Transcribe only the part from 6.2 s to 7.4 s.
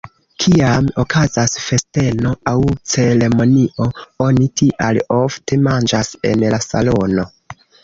en la salono.